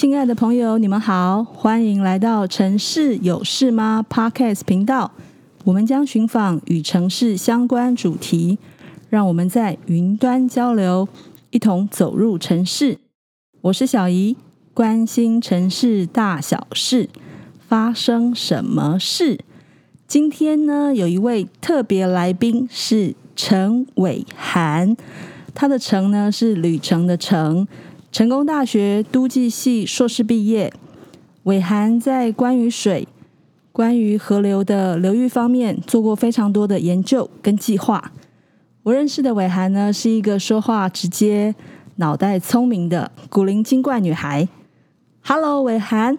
[0.00, 5.10] 亲爱的朋友，你们好，欢迎来到城市有事吗 Podcast 频道。
[5.64, 8.58] 我们将寻访与城市相关主题，
[9.10, 11.08] 让我们在云端交流，
[11.50, 12.98] 一同走入城市。
[13.62, 14.36] 我是小怡，
[14.72, 17.08] 关心城市大小事，
[17.66, 19.40] 发生什么事？
[20.06, 24.96] 今天呢，有一位特别来宾是陈伟涵，
[25.52, 27.66] 他的“程”呢是旅程的“程”。
[28.10, 30.72] 成功大学都计系硕士毕业，
[31.42, 33.06] 伟涵在关于水、
[33.70, 38.10] 关于河流的流域方面做过非常多的研究跟计划。
[38.82, 41.54] 我认识的伟涵呢，是一个说话直接、
[41.96, 44.48] 脑袋聪明的古灵精怪女孩。
[45.22, 46.16] Hello，伟涵，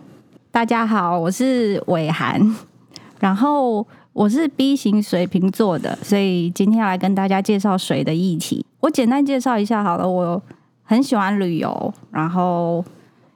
[0.52, 2.56] 大家好，我是伟涵。
[3.20, 8.64] 然后我是 B 型水瓶座的，所以今天要来跟大家介绍水的议题。
[8.82, 10.42] 我简单介绍一下好了，我。
[10.90, 12.84] 很喜欢旅游，然后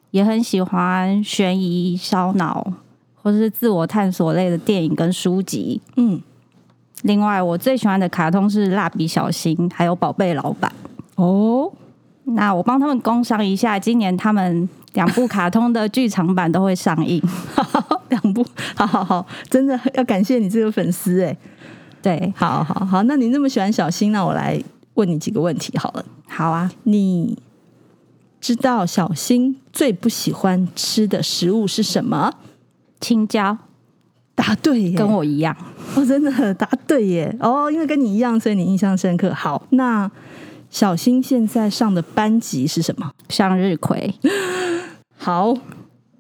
[0.10, 2.66] 也很喜欢悬疑、烧脑
[3.22, 5.80] 或者是自我探索类的电影跟书籍。
[5.96, 6.20] 嗯，
[7.04, 10.74] 另外我最喜欢的卡通是《蜡笔小新》还有《宝贝老板》。
[11.24, 11.72] 哦，
[12.24, 17.22] 那我帮他们工商一下，今年他们两部卡通的剧场版都会上映。
[18.10, 18.44] 两部，
[18.76, 21.38] 好好好，真的要感谢你这个粉丝哎。
[22.02, 24.60] 对，好好好，那你那么喜欢小新，那我来
[24.96, 26.06] 问你几个问题好了。
[26.28, 27.38] 好啊，你
[28.42, 32.34] 知道小新最不喜欢吃的食物是什么？
[33.00, 33.58] 青椒。
[34.36, 35.56] 答对耶，跟我一样。
[35.96, 37.36] 哦，真的答对耶。
[37.40, 39.32] 哦，因为跟你一样，所以你印象深刻。
[39.32, 40.10] 好，那
[40.72, 43.12] 小新现在上的班级是什么？
[43.30, 44.12] 向日葵。
[45.16, 45.54] 好，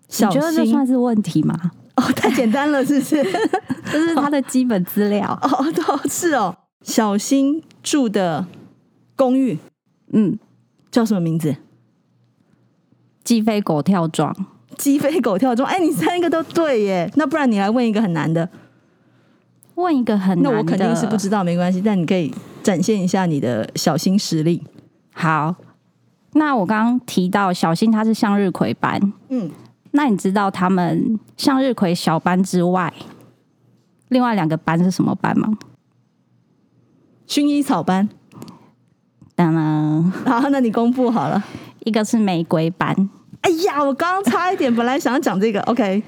[0.07, 1.59] 小新，你觉得这算是问题吗？
[1.95, 3.23] 哦，太简单了，是不是？
[3.91, 5.37] 这是他的基本资料。
[5.41, 5.65] 哦，
[6.07, 6.55] 是哦。
[6.83, 8.45] 小新住的
[9.15, 9.57] 公寓。
[10.11, 10.37] 嗯，
[10.91, 11.55] 叫什么名字？
[13.23, 14.35] 鸡飞狗跳庄，
[14.77, 15.67] 鸡飞狗跳庄。
[15.67, 17.11] 哎，你三个都对耶。
[17.15, 18.49] 那不然你来问一个很难的，
[19.75, 20.51] 问一个很难的。
[20.51, 21.81] 那我肯定是不知道，没关系。
[21.81, 24.61] 但你可以展现一下你的小新实力。
[25.13, 25.55] 好，
[26.33, 29.49] 那我刚刚提到小新他是向日葵班，嗯，
[29.91, 32.93] 那你知道他们向日葵小班之外，
[34.09, 35.57] 另外两个班是什么班吗？
[37.27, 38.09] 薰衣草班。
[40.25, 41.43] 好，那你公布好了。
[41.85, 43.09] 一个是玫瑰班。
[43.41, 45.59] 哎呀，我刚刚差一点，本来想要讲这个。
[45.63, 46.01] OK，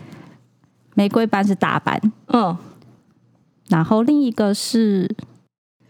[0.93, 1.99] 玫瑰班是大班。
[2.27, 2.55] 嗯，
[3.67, 5.13] 然后另一个是，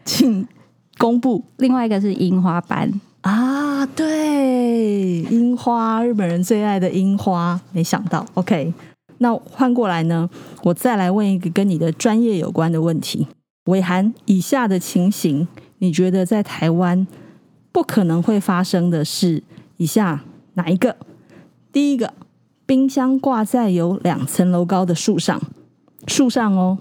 [0.03, 0.47] 请
[0.97, 1.43] 公布。
[1.57, 2.91] 另外一个是樱花班
[3.21, 7.61] 啊，对，樱花，日本人最爱的樱花。
[7.71, 8.73] 没想到，OK，
[9.19, 10.27] 那换过来呢，
[10.63, 13.27] 我再来问一个跟你的专业有关的问题。
[13.65, 17.05] 伟涵，以下的情形，你觉得在台湾？
[17.75, 19.43] 不可能会发生的是
[19.75, 20.95] 以下哪一个？
[21.73, 22.13] 第一个，
[22.65, 25.41] 冰箱挂在有两层楼高的树上，
[26.07, 26.77] 树上哦。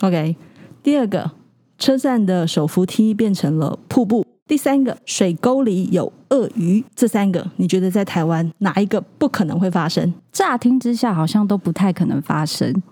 [0.00, 0.34] OK。
[0.82, 1.30] 第二个，
[1.78, 4.26] 车站的手扶梯变成了瀑布。
[4.48, 6.84] 第三个，水沟里有鳄鱼。
[6.96, 10.12] 这三个，你觉得在台湾哪一个不可能会发生？
[10.32, 12.82] 乍听之下好像都不太可能发生，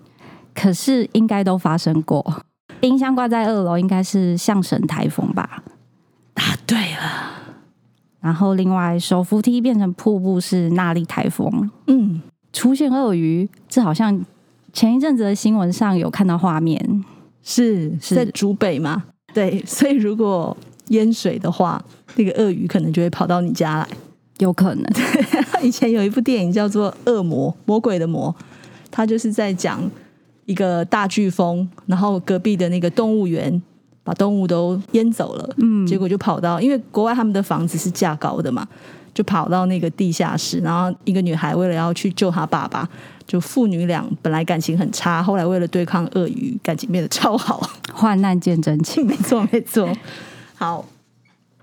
[0.54, 2.44] 可是应该都发生过。
[2.78, 5.64] 冰箱挂在二楼，应该是象神台风吧？
[6.40, 7.26] 答对了。
[8.20, 11.70] 然后，另外手扶梯变成瀑布是纳莉台风。
[11.86, 12.20] 嗯，
[12.52, 14.24] 出现鳄鱼，这好像
[14.72, 17.04] 前一阵子的新闻上有看到画面，
[17.42, 19.04] 是是在竹北吗？
[19.32, 20.56] 对， 所以如果
[20.88, 21.82] 淹水的话，
[22.16, 23.88] 那个鳄鱼可能就会跑到你家来，
[24.38, 24.84] 有可能。
[25.62, 28.34] 以前有一部电影叫做《恶魔》，魔鬼的魔，
[28.90, 29.80] 他就是在讲
[30.44, 33.62] 一个大飓风，然后隔壁的那个动物园。
[34.02, 38.66] 把动物都淹走了，嗯，结果就跑到，因为国外他们的房子是架高的嘛，
[39.12, 42.88] 就跑到那个地下室，然后一个女孩为了要去救她爸爸，
[43.26, 47.60] 就父女俩本来感情很差，后来为了对抗鳄鱼，感情变得超好，
[47.92, 49.88] 患难见真情， 没错没错。
[50.54, 50.84] 好，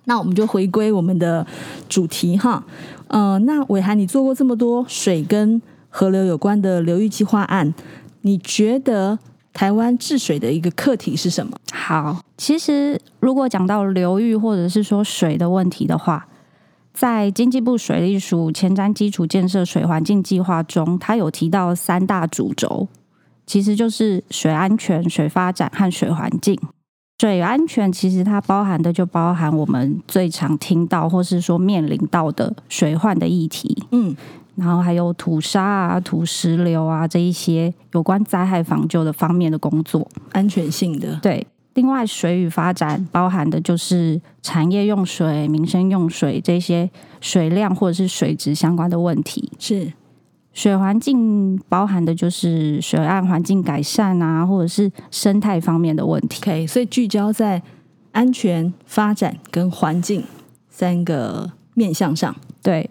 [0.06, 1.45] 那我们就回归我们的
[1.90, 2.63] 主题哈，
[3.07, 7.74] 呃，那伟涵，你做过这么多水跟河流有关的流域计划案，
[8.22, 9.18] 你觉得？
[9.57, 11.57] 台湾治水的一个课题是什么？
[11.74, 16.27] 好，其实如果讲到流域或者是说水的问题的话，
[16.94, 22.88] 在经济部水利署前瞻基础建设水环境计划中，它有提到三大主轴，
[23.48, 26.56] 其实就是水安全、水发展和水环境。
[27.19, 33.75] 水安全其实它包含的就包含我们最常听到或是说面临到的水患的议题。
[33.92, 34.15] 嗯。
[34.57, 41.18] 然后还有土沙啊、土石流啊这一些有关灾害防救的方面的工作，安全性的。
[41.21, 41.45] 对，
[41.75, 46.89] 另外水与发展包含的就是产业用水、民生用水这些
[47.21, 49.51] 水量或者是水质相关的问题。
[49.59, 49.94] 是，
[50.54, 56.42] 水环境包含的就是水岸环境改善啊，或者是生态方面的问题。
[56.42, 57.62] OK，所以聚焦在
[58.12, 60.24] 安全、发展跟环境
[60.68, 62.36] 三个面向上。
[62.63, 62.89] 对，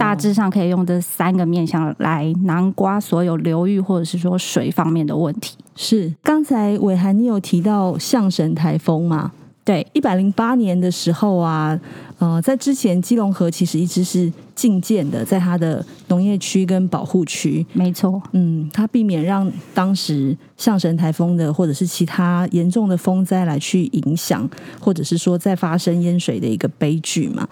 [0.00, 5.56] 大致上可以用这三个面向来囊括所有流域或者是说水方面的问题。
[5.76, 9.32] 是，刚才伟涵你有提到象神台风吗？
[9.62, 11.78] 对，一百零八年的时候啊。
[12.18, 17.64] 呃，在之前，基隆河其实一直是禁建的，在它的农业区跟保护区。
[17.72, 24.46] 没错，嗯，它避免让当时象神台风的或者是其他严重的风灾来去影响，
[24.78, 27.48] 或者是说再发生淹水的一个悲剧嘛。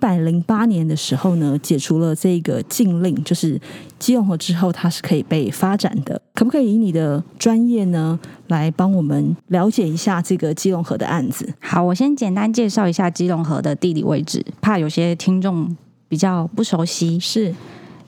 [0.00, 3.60] 一百零八年的时候呢，解除了这个禁令，就是
[3.98, 6.18] 基隆河之后它是可以被发展的。
[6.32, 11.52] 可不可以以你的专业呢，来帮我们了解一下这个基隆河的案子？
[11.60, 15.76] 好，我先简单介绍一下基隆河的地理位置，怕有些听众
[16.08, 17.20] 比较不熟悉。
[17.20, 17.54] 是，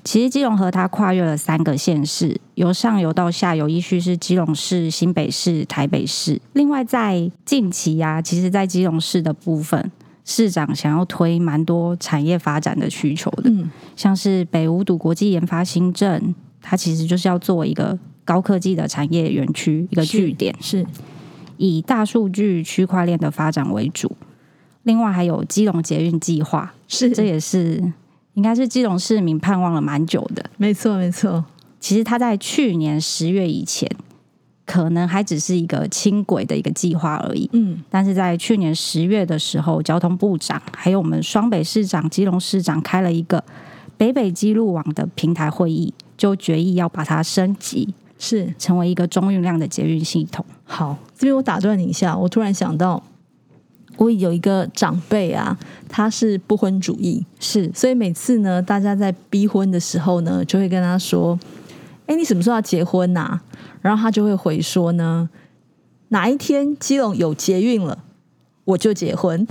[0.03, 6.41] 其实基隆河它跨越了三个县市，由上游到下游，依序是基隆市、新北市、台北市。
[6.55, 9.93] 另外，在近期呀、啊，其实，在基隆市的部分，
[10.25, 20.87] 市长想要推蛮多产业发展的需求的，嗯，像是北五堵国际研发新政，它其实就是要做一个高科技的产业园区，一个据点，是，是
[21.57, 24.17] 以大数据区块链的发展为主。
[24.85, 27.93] 另外还有基隆捷运计划，是这也是
[28.35, 30.45] 应该是基隆市民盼望了蛮久的。
[30.57, 31.45] 没错，没错。
[31.79, 33.91] 其实他在去年十月以前，
[34.73, 37.47] 可能还只是一个轻轨的一个计划而已。
[37.53, 43.45] 嗯，但是在去年十月的时候，交通部长还有我们双北市长、基隆市长开了一个
[43.99, 50.43] 北北基路网的平台会议，就决议要把它升级，是成为一个中运量的捷运系统。
[50.65, 53.03] 好，这边我打断你一下，我突然想到。
[53.99, 61.39] 我有一个长辈啊，他是不婚主义，是，所以每次呢，大家在逼婚的时候呢，就会跟他说
[62.13, 63.41] ：“哎，你什么时候要结婚呐？”
[63.81, 65.29] 然后他就会回说呢
[66.09, 67.99] ：“哪一天基隆有捷运了，
[68.65, 69.47] 我就结婚。”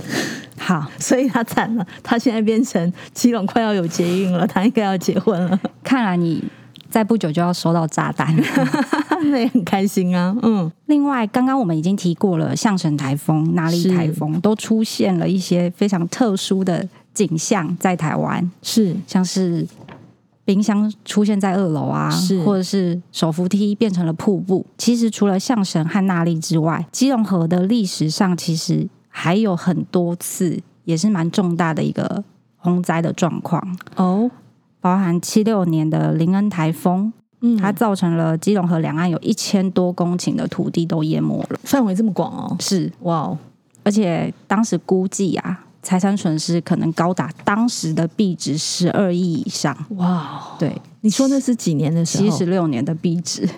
[0.56, 5.58] 好， 所以他惨了，他现在变成基隆快要有捷运了，他应该要结婚了。
[5.82, 6.42] 看来你。
[6.90, 8.36] 在不久就要收到炸弹，
[9.30, 10.36] 那也很开心啊。
[10.42, 19.66] 嗯， 另外，刚刚我们已经提过了，象神台风、哪里台风都出现了一些非常特殊的景象在台湾，是像是
[20.44, 22.10] 冰箱出现在二楼啊，
[22.44, 24.66] 或者是手扶梯变成了瀑布。
[24.76, 32.24] 其实除了象神和纳莉之外，基隆河的历史上其实还有很多次也是蛮重大的一个
[32.56, 33.76] 洪灾的状况。
[33.96, 34.30] 哦。
[34.80, 42.90] 包含七六年的林恩台风，嗯，它造成了基隆河两岸有一千多公顷的土地都淹没了，范围这么广哦，是。
[43.02, 43.38] 哇哦，
[43.84, 52.24] 而且当时估计啊，财产损失可能高达当时的币值十二亿以上，哇哦，对，你说那是几年的时候？
[52.24, 53.48] 七十六年的币值，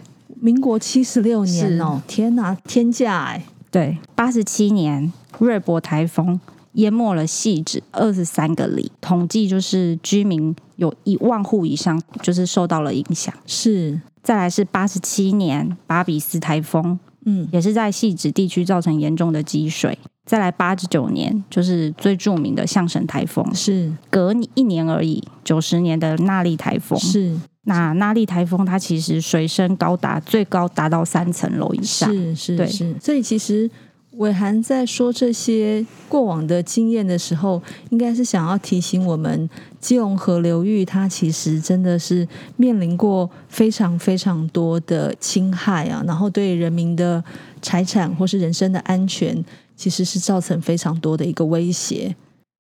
[0.41, 6.41] 民国七十六年哦，天哪，天价哎，对，八十七年瑞博台风。
[6.75, 13.32] 淹没了汐止二十三个里，统计就是居民有一万户以上，就是受到了影响。
[13.47, 19.97] 是，再来是八十七年巴比斯台风，嗯，也是在汐止地区造成严重的积水。
[20.25, 25.22] 再来八十九年，就是最著名的象神台风，是隔一年而已。
[25.43, 33.70] 九十年的纳莉台风，是那纳莉台风，它其实水深高达最高达到三层楼以上，是是对是，所以其实。
[34.19, 37.60] 伟涵在说这些过往的经验的时候，
[37.91, 42.25] 应该是想要提醒我们，基隆河流域它其实真的是
[42.56, 47.25] 面临过非常非常多的侵害啊，然后对人民的
[47.60, 49.44] 财产或是人身的安全，
[49.76, 52.14] 其实是造成非常多的一个威胁。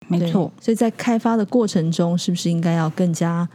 [0.08, 3.48] 没错，所以在开发的过程中，是不是应该要更加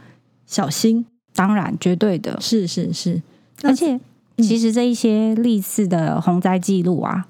[0.46, 1.06] 小心？
[1.34, 3.22] 当然，绝对的，是是是。
[3.62, 3.98] 而且，
[4.38, 7.26] 其实这一些历次的洪灾记录啊。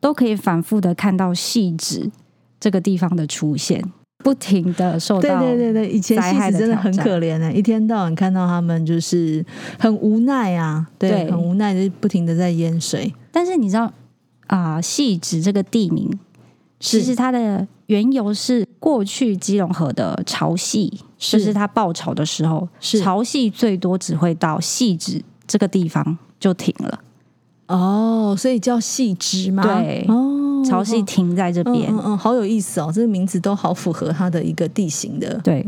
[0.00, 2.08] 都可以反复的看到汐止
[2.60, 3.82] 这个地方的出现，
[4.22, 9.44] 不停的受到对对对对，以前汐止真的很可怜的，一天到晚看到他们就是
[9.76, 13.12] 很无奈啊，对，对很无奈的不停的在淹水。
[13.32, 13.92] 但是你知道
[14.48, 16.18] 啊，汐止这个地名
[16.80, 27.00] 其实它的缘由是过去基隆河的潮汐，是就是它爆潮的时候，潮汐最多只会到汐止这个地方就停了。
[27.66, 29.62] 哦，所以叫汐止吗？
[29.62, 35.38] 对，哦，潮汐停在这边，嗯嗯，好有意思哦，这个名字都好符合它的一个地形的。
[35.44, 35.66] 对，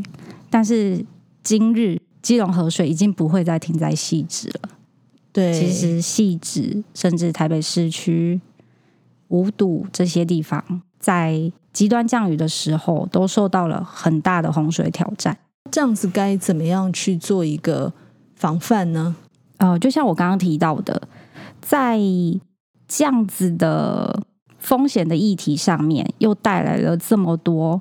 [0.48, 1.04] 但是
[1.42, 4.70] 今日基隆河水已经不会再停在汐止了。
[5.32, 8.40] 对，其实汐止甚至台北市区、
[9.30, 15.36] 五堵这些地方，在极端降雨的时候，都受到了很大的洪水挑战。
[15.70, 17.92] 这样子该怎么样去做一个
[18.34, 19.16] 防范呢？
[19.58, 21.02] 呃，就像我刚刚提到的，
[21.60, 21.98] 在
[22.88, 24.22] 这样子的
[24.58, 27.80] 风险的议题上面，又带来了这么多，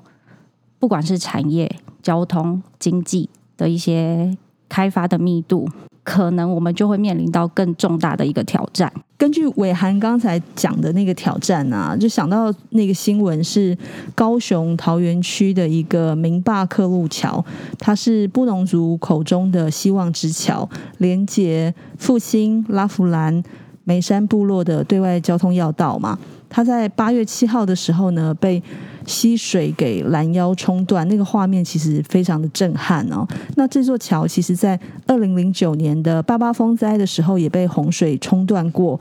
[0.78, 4.36] 不管是产业、交通、经济的一些
[4.68, 5.68] 开发的密度。
[6.02, 8.92] 可能我们就会面临到更重大的一个挑战。
[9.18, 13.76] 根据伟涵刚才讲的那个挑战啊，就想到那个新闻是
[14.14, 17.44] 高雄桃园区的一个明坝客路桥，
[17.78, 20.66] 它是布农族口中的希望之桥，
[20.98, 23.42] 连接复兴、拉芙兰、
[23.90, 26.16] 梅山部落的对外交通要道嘛。
[26.48, 28.62] 它在八月七号的时候呢，被
[29.04, 33.26] 溪水给拦腰冲断，那个画面其实非常的震撼哦。
[33.56, 34.78] 那这座桥其实，在
[35.08, 39.00] 二零零九年的八八风灾的时候也被洪水冲断过，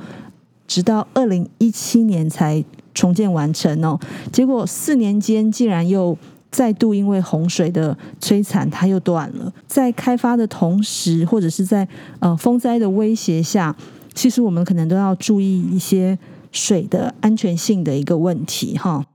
[0.67, 2.63] 直到二零一七年才
[2.96, 4.00] 重建完成哦。
[4.31, 6.17] 结果四年间竟然又
[6.51, 9.51] 再度因为洪水的摧残，它又断了。
[9.67, 11.88] 在开发的同时，或者是在
[12.19, 13.75] 呃风灾的威胁下，
[14.13, 16.18] 其实我们可能都要注意一些
[16.51, 19.06] 水的安全性的一个问题哈。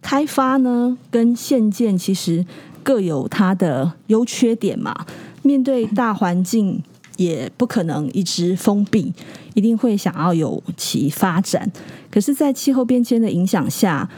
[0.00, 2.44] 开发呢，跟现建其实
[2.82, 5.06] 各有它的优缺点嘛。
[5.42, 6.82] 面对大环境，
[7.16, 9.12] 也不可能一直封闭，
[9.54, 11.70] 一定会想要有其发展。
[12.10, 14.08] 可是，在气候变迁的影响下，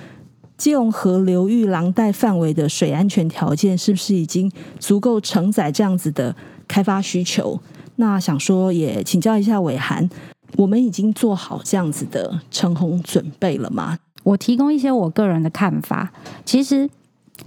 [0.56, 6.34] 基隆河流域廊带范围的水安全条件是不是已经足够承载这样子的
[6.68, 7.60] 开发需求？
[7.96, 10.08] 那想说也请教一下伟涵，
[10.56, 13.98] 我们已经做好这样子的成红准备了吗？
[14.22, 16.12] 我提供一些我个人的看法。
[16.44, 16.90] 其实，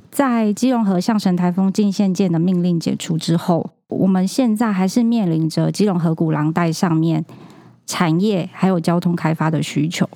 [0.09, 7.25] 在基隆河象神台风禁限舰的命令解除之后，我们现在还是面临着基隆河谷廊带上面
[7.85, 10.07] 产业还有交通开发的需求。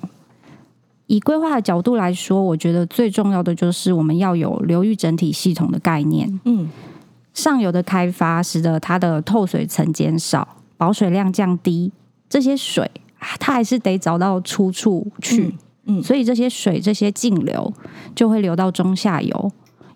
[1.06, 6.40] 以规划的角度来说，我觉得最重要的就是我们要有流域整体系统的概念。
[6.44, 6.70] 嗯，
[7.34, 11.92] 上游的开发使得它的透水层减少，保水量降低，
[12.30, 12.90] 这些水
[13.38, 15.42] 它还是得找到出处去。
[15.42, 17.70] 嗯嗯，所以这些水、这些径流
[18.14, 19.52] 就会流到中下游，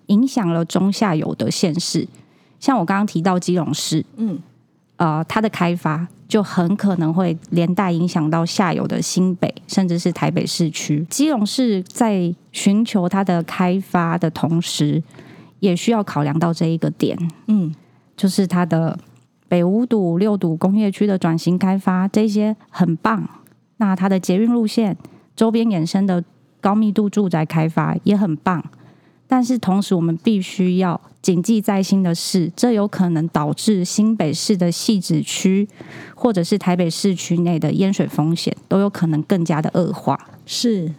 [0.09, 2.07] 影响了中下游的县市。
[2.61, 4.39] 像我刚刚提到基隆市，嗯，
[4.97, 11.07] 呃，它的开发就很可能会连带影响到下游的新北，甚至是台北市区。
[11.09, 15.03] 基隆市在寻求它的开发的同时，
[15.61, 17.75] 也需要考量到这一个点，嗯，
[18.17, 18.99] 就是它的
[19.49, 23.29] 北五堵、六堵工业区的转型开发，这些很棒。
[23.79, 24.97] 那它的捷运路线。
[25.37, 26.25] 周边衍生的
[26.61, 28.61] 高密度住宅开发也很棒，
[29.29, 35.69] 但是同时我们必须要谨记在心的是，这有可能导致新北市的汐止区
[36.17, 40.19] 或者是台北市区内的淹水风险都有可能更加的恶化。
[40.45, 40.93] 是。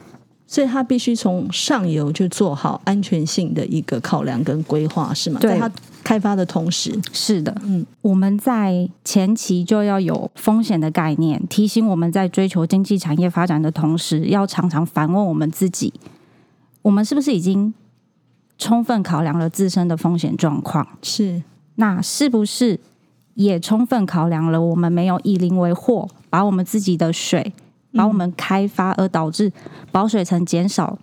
[0.52, 5.40] 所以它必须从上游就做好安全性的一个考量跟规划，是吗？
[5.40, 5.72] 对，在它
[6.04, 15.94] 开发的同时，是的，嗯，我们在前期就要有风险的概念，提醒我们在追求经济产业发展的同时，要常常反问我们自己：
[16.82, 17.72] 我们是不是已经
[18.58, 20.88] 充分考量了自身的风险状况？
[21.04, 21.44] 是，
[21.76, 22.80] 那是不是
[23.36, 27.54] 也充分考量了我们没有以邻为祸，把我们自己的水？
[27.94, 29.52] 把我们开发而导致
[29.92, 30.98] 保水层减少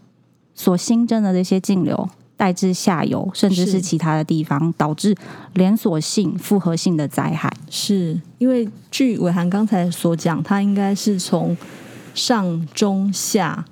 [0.55, 5.15] 所新增的这些径流带至下游，甚至是其他的地方，导致
[5.55, 7.53] 连锁性复合性的灾害。
[7.71, 11.57] 是因为据伟涵刚才所讲，它应该是从
[12.15, 13.65] 上中下。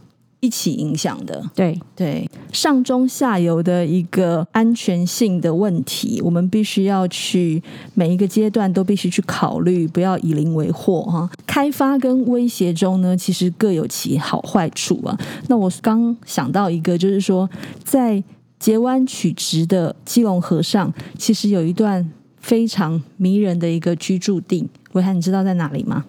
[0.45, 7.63] 一起影响的，对对，上中下游的一个安全性的问题，我们必须要去
[7.95, 11.31] 每一个阶段都必须去考虑，不要以邻为祸哈。
[11.47, 15.19] 开发跟威胁中呢，其实各有其好坏处啊。
[15.49, 17.49] 那我刚想到一个，就是说
[17.83, 18.23] 在
[18.59, 22.07] 截弯取直的基隆河上，其实有一段
[22.39, 24.69] 非常迷人的一个居住地。
[24.93, 26.05] 维汉，你知道在哪里吗？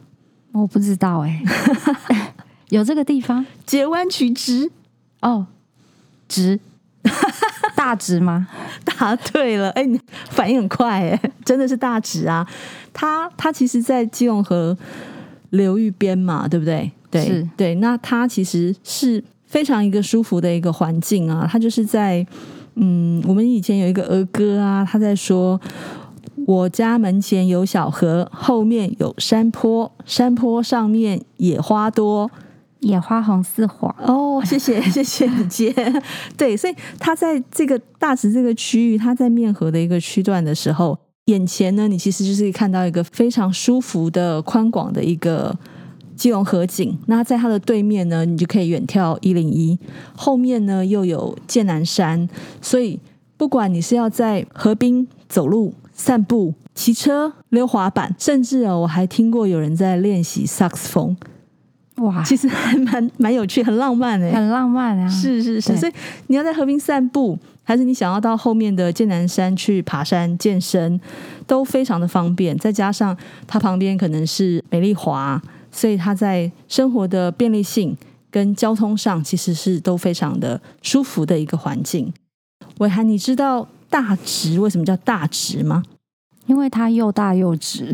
[0.51, 2.34] 我不知道哎、欸。
[2.69, 4.72] 有这个地方，截弯取直
[5.22, 5.48] 哦，
[6.27, 6.60] 直
[7.75, 8.48] 大直吗？
[8.84, 12.48] 答对了，哎，你反应很快，哎，真的是大直啊！
[12.93, 14.75] 它它其实，在基隆河
[15.51, 16.91] 流域边嘛，对不对？
[17.12, 17.75] 对，是对。
[17.75, 21.48] 那它其实是非常一个舒服的一个环境啊。
[21.50, 22.25] 它就是在
[22.75, 25.60] 嗯，我们以前有一个儿歌啊，他在说
[26.48, 32.31] ：“我家门前有小河，后面有山坡，山坡上面野花多。”
[32.82, 35.74] 野花红似火哦，谢谢 谢谢你接。
[36.38, 45.58] 对，所以他在这个大直这个区域，他在面河的一个区段的时候，眼前呢，你其实就是看到一个非常舒服的宽广的一个
[46.15, 46.98] 基隆河景。
[47.08, 49.79] 那在它的对面呢，你就可以远眺一零一，
[50.15, 52.29] 后面呢又有剑南山，
[52.62, 53.00] 所以
[53.38, 61.17] 不管你是要在河滨走路散步、骑车、溜滑板，甚至哦，我还听过有人在练习萨克斯风。
[61.97, 65.07] 哇，其实还蛮蛮有趣，很浪漫哎，很浪漫啊！
[65.07, 65.93] 是是是，所以
[66.27, 70.99] 你要在河边散步，还是你想要到后面的剑南山去爬山健身，
[71.47, 72.57] 都非常的方便。
[72.57, 73.15] 再加上
[73.47, 77.95] 它旁边可能是美丽华，所以它在生活的便利性
[78.29, 82.13] 跟交通上，其实是都非常的舒服的一个环境。
[82.79, 85.81] 伟涵，你知道大直为什么叫大直吗？
[86.47, 87.93] 因为它又大又直。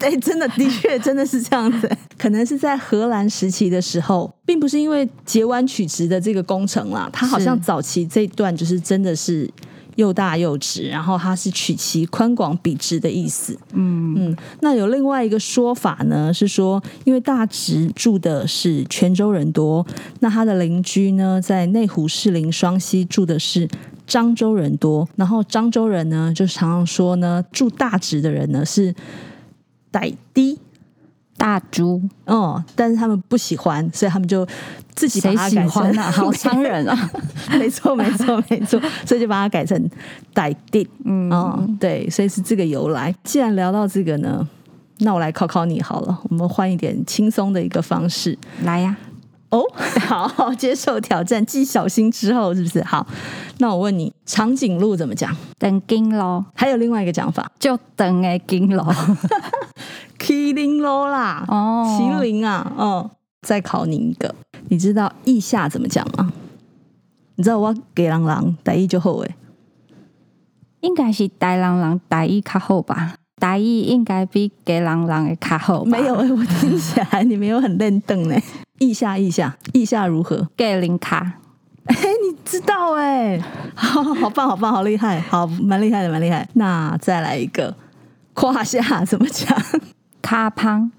[0.00, 1.90] 对，真的，的确，真的是这样子。
[2.20, 9.50] 可能是在荷兰时期的时候，并不是因为截弯取直的这个工程啦，它好像早期这段就是真的是
[9.96, 13.56] 又大又直，然后它是取其宽广笔直的意思。
[13.72, 14.36] 嗯嗯。
[14.60, 19.86] 那有另外一个说法呢，是说因为大直住的是泉州人多，
[20.18, 23.66] 那他的邻居呢，在内湖士林双溪住的是
[24.06, 28.94] 漳州人多，然后漳州人呢，就常常说呢，住大直的人呢是。
[29.92, 30.56] 傣滴
[31.40, 34.46] 大猪，哦，但是他们不喜欢，所以他们就
[34.94, 37.10] 自己把它改成谁喜欢啊， 好伤人啊！
[37.58, 39.90] 没错，没错，没错，所以就把它改成
[40.34, 40.86] 傣定。
[41.06, 43.14] 嗯，哦，对，所以是这个由来。
[43.24, 44.46] 既然聊到这个呢，
[44.98, 48.94] 那我来考考你好了，我们换一点轻松的一个方式来呀。
[49.48, 49.64] 哦，
[50.06, 52.84] 好，好，接受挑战，继小心之后是不是？
[52.84, 53.04] 好，
[53.58, 55.34] 那我问你，长颈鹿怎么讲？
[55.58, 56.44] 长颈鹿。
[56.54, 58.84] 还有另外一个讲法，就长的颈鹿，
[60.20, 61.44] 麒麟鹿啦。
[61.48, 63.10] 哦，麒麟啊，哦。
[63.40, 64.34] 再考你一个，
[64.68, 66.30] 你知道意下怎么讲吗？
[67.36, 69.34] 你知道我给郎郎台语就好诶，
[70.80, 73.14] 应该是台郎郎台语较好吧？
[73.40, 75.82] 台语应该比给郎郎的较好。
[75.86, 78.36] 没有诶，我听起来你没有很认真呢。
[78.78, 80.46] 意下意下意下如何？
[80.54, 81.40] 给林卡，
[81.86, 83.40] 哎，你知道哎，
[83.74, 86.46] 好好棒好棒好厉害，好蛮厉害的蛮厉害。
[86.52, 87.74] 那再来一个
[88.34, 89.56] 胯下怎么讲？
[90.22, 90.90] 卡胖，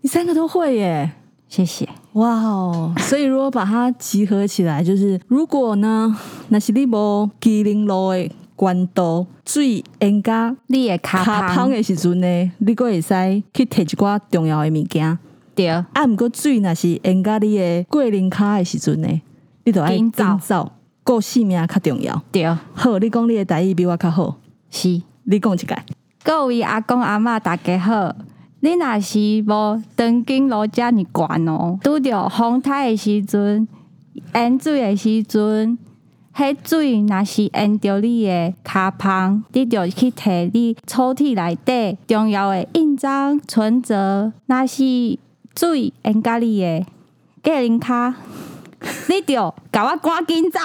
[0.00, 1.12] 你三个都会耶，
[1.48, 1.88] 谢谢。
[2.12, 6.16] 哇哦，所以如果把它集合起来，就是如果呢，
[6.48, 11.68] 那是你无麒麟鹿的关刀，最应该你的卡胖。
[11.70, 15.18] 的时阵呢，你个会使去摕一寡重要的物件。
[15.54, 19.20] 对，啊，毋过水若是淹甲你的过灵卡的时阵呢，
[19.64, 20.72] 你都爱紧走，
[21.04, 22.22] 顾性命较重要。
[22.32, 24.36] 对，好，你讲你的台语比我较好，
[24.70, 25.76] 是，你讲一个。
[26.24, 28.14] 各位阿公阿嬷大家好，
[28.60, 33.68] 你若是无长颈鹿遮尔悬哦，拄着风台的时阵，
[34.34, 35.78] 淹水的时阵，
[36.34, 45.18] 迄水若是淹着你的骹旁，你就去摕你抽屉内底重要的印章存折，若是。
[45.58, 46.86] 水淹咖哩的
[47.42, 48.14] 格林卡，
[49.08, 50.60] 你就甲我赶紧走。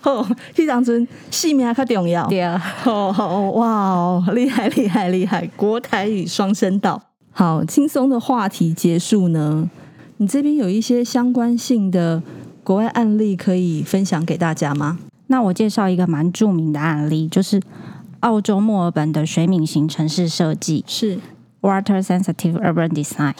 [0.00, 0.22] 好，
[0.54, 2.26] 迄当阵性命较重要。
[2.28, 7.00] 对啊，好好哇哦，厉害厉害厉害，国台语双声道。
[7.32, 9.70] 好，轻松的话题结束呢。
[10.18, 12.22] 你这边有一些相关性的
[12.64, 14.98] 国外案例可以分享给大家吗？
[15.26, 17.60] 那我介绍一个蛮著名的案例，就是
[18.20, 21.18] 澳洲墨尔本的水敏型城市设计，是
[21.60, 23.34] Water Sensitive Urban Design。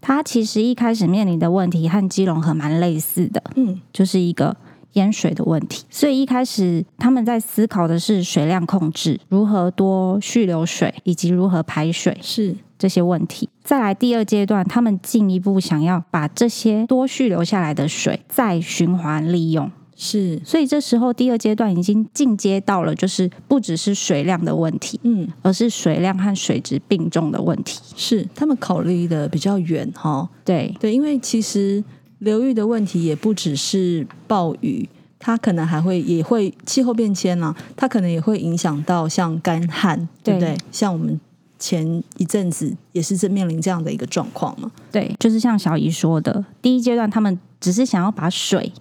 [0.00, 4.56] 它其实一开始面临的问题和基隆河蛮类似的，嗯，就是一个
[4.94, 5.84] 淹水的问题。
[5.90, 13.48] 所以一开始他们在思考的是水量控制，如何多蓄流水，以及如何排水，是这些问题。
[13.62, 19.70] 再来第二阶段，他们进一步想要把这些多蓄留下来的水再循环利用。
[20.02, 27.78] 是，所以这时候第二阶段已经进阶到了，就是不只是水量的问题，嗯，而是水量和水质并重的问题。
[27.94, 30.26] 是，他们考虑的比较远哈。
[30.42, 31.84] 对对，因为其实
[32.20, 40.54] 流域的问题也不只是暴雨，它可能还会也会气候变迁啊，它可能也会影响到像干旱，对不对？
[40.54, 41.20] 对像我们
[41.58, 44.70] 前一阵子也是正面临这样的一个状况嘛。
[44.90, 48.72] 对，就是像小姨说的，第一阶段他们只是想要把水。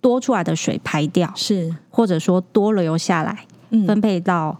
[0.00, 4.56] 多出来的水排掉，是或者说多留下来，嗯，分配到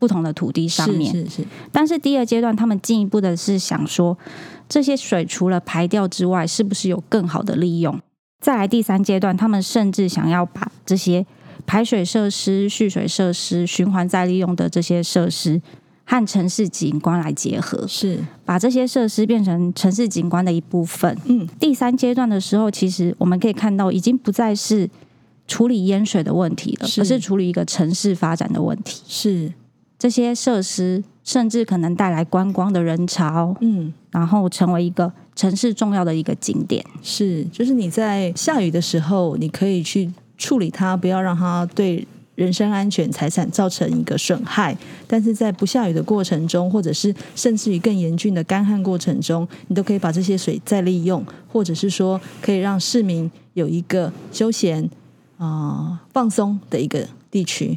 [0.00, 1.44] 不同的土地上面，是是是。
[1.70, 4.18] 但是第二阶段，他们进一步的是想说，
[4.68, 8.00] 这些水除了排掉之外，是不是有更好的利用？
[8.40, 11.24] 再来第三阶段，他们甚至想要把这些
[11.66, 15.60] 排水设施、蓄水设施、循环再利用的这些设施。
[16.10, 21.14] 和城市景观来结合，是把这些设施变成城市景观的一部分。
[21.26, 24.88] 嗯，第三阶段的时候，其实我们可以看到，已经不再是
[25.46, 29.02] 处理淹水的问题了，是而是处理一个城市发展的问题。
[29.06, 29.52] 是
[29.98, 36.84] 这些设施甚至可能带来观光的人潮，嗯，然后成为一个城市重要的一个景点。
[37.02, 42.06] 是，就是你在下雨的时候，你可以去处理它，不要让它对。
[42.38, 54.84] 人身安全、财产造成一个损害，但是在不下雨的过程中，或者是甚至于更严峻的干旱过程中，你都可以把这些水再利用，或者是说可以让市民有一个休闲
[55.36, 57.76] 啊、呃、放松的一个地区，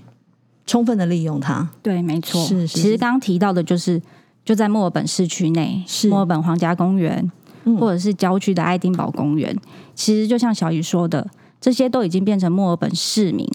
[0.66, 1.70] 充分的利用它。
[1.82, 2.44] 对，没错。
[2.46, 4.02] 是，是，其实刚刚提到的就是
[4.44, 7.32] 就在墨尔本市区内，是墨尔本皇家公园，
[7.66, 9.56] 嗯、或者是郊区的爱丁堡公园。
[9.96, 11.28] 其实就像小鱼说的，
[11.60, 13.48] 这些都已经变成墨尔本市民。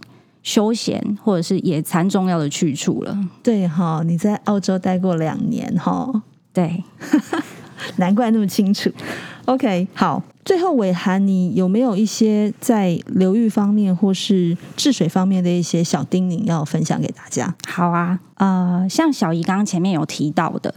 [0.43, 3.19] 休闲或者是野餐重要的去处了。
[3.43, 6.85] 对哈，你在澳洲待过两年哈，对，
[7.97, 8.91] 难怪那么清楚。
[9.47, 17.55] OK，好，最后伟涵，你有没有一些在流域方面或是治水方面的一些小叮咛要分享给大家？
[17.69, 20.75] 好啊，呃，像小姨刚刚前面有提到的，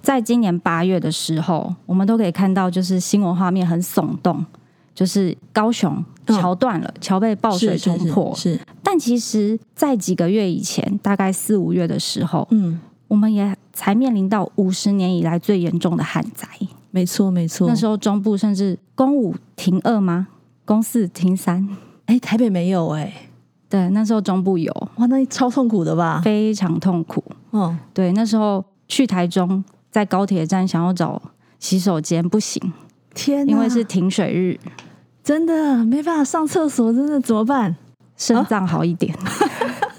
[0.00, 4.44] 在今年八月的时候，我们都可以看到，就是新闻画面很耸动。
[4.94, 8.30] 就是高雄桥断了，桥、嗯、被暴水冲破。
[8.36, 12.78] 是，是，是，是，但其实，在几个月以前，大概四五月的时候，嗯，
[13.12, 16.48] 我们也才面临到五十年以来最严重的旱灾。
[16.90, 17.68] 没错，没错。
[17.68, 20.28] 那时候中部甚至公五停二吗？
[20.64, 21.68] 公四停三？
[22.06, 23.14] 哎，台北没有哎、欸。
[23.68, 24.72] 对，那时候中部有。
[24.96, 26.22] 哇，那超痛苦的吧？
[26.24, 27.22] 非常痛苦。
[27.50, 31.20] 嗯，对，那时候去台中，在高铁站想要找
[31.58, 32.72] 洗手间，不行。
[33.14, 34.58] 天，因为是停水日，
[35.22, 37.76] 真的没办法上厕所，真的怎么办？
[38.16, 39.26] 肾脏好一点，不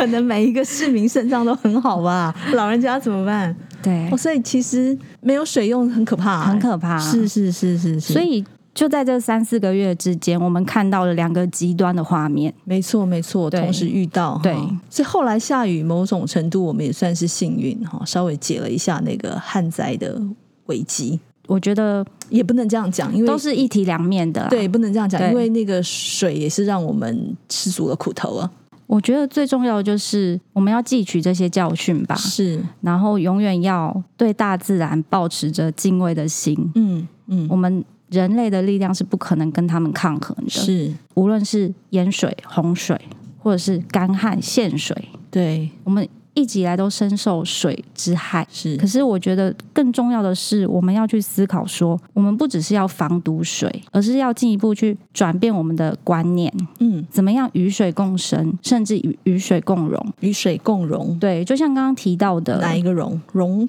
[0.00, 2.34] 可能每一个市民肾脏都很好吧？
[2.54, 3.54] 老人家怎么办？
[3.82, 6.98] 对，哦，所以其实没有水用很可怕，很可怕。
[6.98, 8.14] 是是是是是。
[8.14, 12.54] 所以就在这三四个月之间，我们看到了两个极端的画面。
[12.64, 14.40] 没错没错，同时遇到。
[14.42, 14.54] 对，
[14.88, 20.18] 所以后来下雨，某种程度我们也算是幸运哈，稍微解了一下那个旱灾的
[20.66, 21.20] 危机。
[21.46, 24.46] 我觉得也不能这样讲，因为都是一体两面的。
[24.48, 28.50] 对，不能这样讲，因为那个水也是让我们吃足了苦头啊。
[28.90, 36.56] 我觉得最重要的就是我们要汲取这些教训吧，是，然后永远要对大自然保持着敬畏的心。
[36.74, 40.50] 嗯嗯，我们人类的力量是不可能跟他们抗衡的。
[40.50, 43.00] 是，无论是盐水、洪水，
[43.38, 46.08] 或者是干旱、限水，对我们。
[46.34, 48.76] 一直以来都深受水之害，是。
[48.76, 56.52] 可是我觉得更重要的是，我们要去思考说，我们不只是要防堵水，而是要进一步去转变我们的观念。
[56.78, 60.12] 嗯，怎么样与水共生，甚至与与水共荣？
[60.20, 63.20] 与水共荣，对，就像刚刚提到的哪一个荣？
[63.32, 63.68] 荣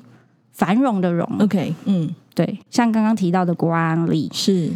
[0.52, 1.28] 繁荣的荣。
[1.40, 4.70] OK，嗯，对，像刚刚提到的国安里，是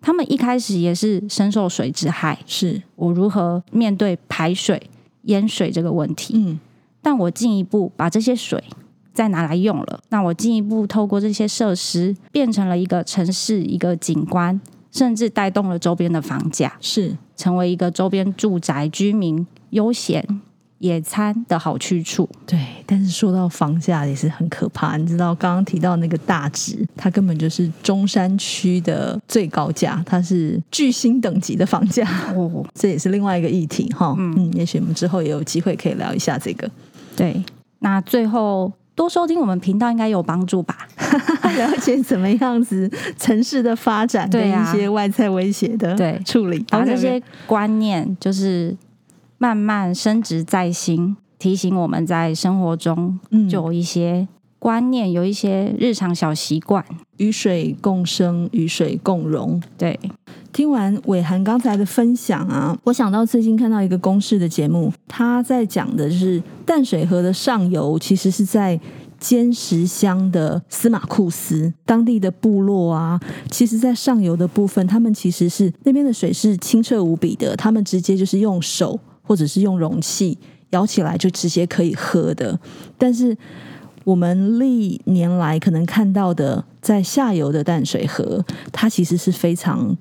[0.00, 2.38] 他们一开始也是深受水之害。
[2.46, 4.80] 是我如何面对排水
[5.24, 6.34] 淹水这个问题？
[6.36, 6.58] 嗯。
[7.06, 8.60] 但我进一步把这些水
[9.14, 20.26] 再拿来用了，那我进一步透过这些设施变成了一个城市一个景观，甚至带动了周边的房价，是成为一个周边住宅居民悠闲
[20.78, 22.28] 野餐的好去处。
[22.44, 34.12] 对，但是说到房价也是很可怕，你知道刚刚提到那个大直，它根本就是中山区的最高价，它是巨星等级的房价哦，这也是另外一个议题哈。
[34.18, 36.68] 嗯，嗯，也许我们之后也有机会可以聊一下这个。
[37.16, 37.42] 对，
[37.78, 40.86] 那最后多收听我们频道应该有帮助吧？
[41.56, 46.20] 了解怎么样子城市的发展，对一些外在威胁的对。
[46.24, 48.76] 处理，把这些观念就是
[49.38, 54.26] 慢慢深植在心，提醒我们在生活中就有一些
[54.58, 56.84] 观念，有一些日常小习惯，
[57.18, 59.98] 与水共生，与水共荣，对。
[60.56, 68.80] 听完伟涵刚才的分享啊，我想到最近看到一个公视的节目，他在讲的就是淡水河的上游，其实是在
[69.20, 73.20] 尖石乡的司马库斯当地的部落啊。
[73.50, 80.38] 其实，在上游的部分，他们其实是那边的水是清澈无比的，他们直接就是用手或者是用容器
[80.70, 82.58] 舀起来就直接可以喝的。
[82.96, 83.36] 但是
[84.04, 88.42] 我们历年来可能看到的，在下游的淡水河，
[88.72, 89.94] 它其实是非常。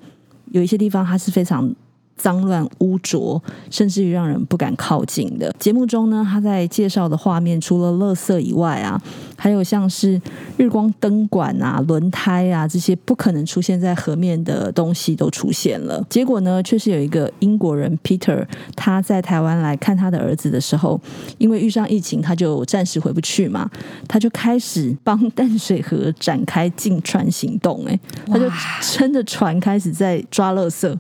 [0.55, 1.75] 有一些地方它是非常
[2.17, 5.53] 脏乱污浊，甚至于让人不敢靠近的。
[5.59, 9.01] 节目中呢，他在介绍的画面，除了垃圾以外啊，
[9.37, 10.19] 还有像是
[10.57, 16.05] 日光灯管啊、轮胎啊这些不可能出现在河面的东西都出现了。
[16.09, 20.99] 结果呢，却是有一个英国人 Peter，他在台湾来看他的儿子的时候，
[21.37, 23.69] 因为遇上疫情，他就暂时回不去嘛，
[24.07, 27.85] 他就开始帮淡水河展开禁船行动。
[27.85, 28.49] 哎，他就
[28.81, 30.97] 撑着船开始在抓垃圾。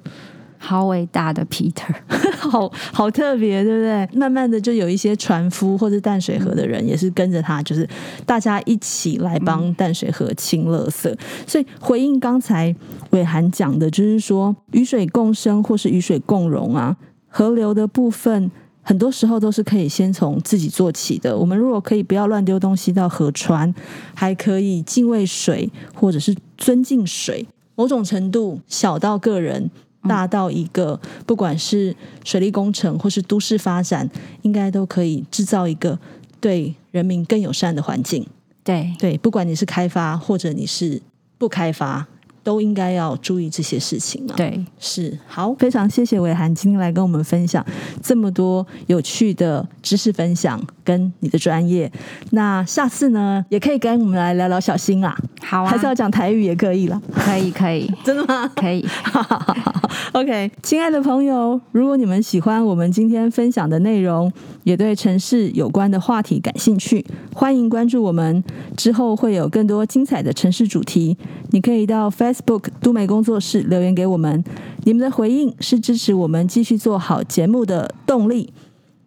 [0.65, 1.93] 好伟大的 Peter，
[2.39, 4.19] 好好特别，对不对？
[4.19, 7.87] 慢慢的就有一些船夫或者淡水河的人也是跟着他，就是
[8.25, 11.15] 大家一起来帮淡水河清垃圾。
[11.45, 12.75] 所以回应刚才
[13.11, 16.97] 伟涵讲的，就是说与水共生或是与水共融啊，
[17.27, 18.49] 河流的部分
[18.81, 21.37] 很多时候都是可以先从自己做起的。
[21.37, 23.71] 我们如果可以不要乱丢东西到河川，
[24.15, 29.69] 还可以敬畏水，或者是尊敬水，某种程度小到个人，
[30.07, 34.09] 大到一个，不管是水利工程或是都市发展，
[34.41, 35.97] 应该都可以制造一个
[36.39, 38.25] 对人民更友善的环境。
[38.63, 41.01] 对对，不管你是开发或者你是
[41.37, 42.07] 不开发。
[42.45, 44.33] 都应该要注意这些事情啊。
[44.37, 47.65] 对，是好，非常谢谢伟涵今天来跟我们分享
[48.03, 51.91] 这么多有趣的知识分享跟你的专业。
[52.29, 55.17] 那下次呢，也可以跟我们来聊聊小新啦。
[55.41, 57.01] 好啊，还是要讲台语也可以啦。
[57.11, 58.47] 可以，可以，真的吗？
[58.55, 58.85] 可以。
[60.13, 64.31] OK，亲爱的朋友，如果你们喜欢我们今天分享的内容，
[64.63, 67.03] 也对城市有关的话题感兴趣，
[67.33, 68.43] 欢迎关注我们，
[68.77, 71.17] 之后会有更多精彩的城市主题。
[71.51, 72.34] 你可以到 Facebook
[72.81, 74.43] 都美工作室留言给我们，
[74.83, 78.53] 你们的回应是支持我们继续做好节目的动力。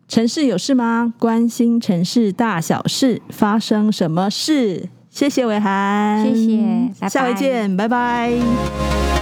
[0.06, 1.12] 城市有事吗？
[1.18, 4.88] 关心城市大小事，发生什么事？
[5.10, 9.17] 谢谢伟涵，谢谢，下回见，拜拜。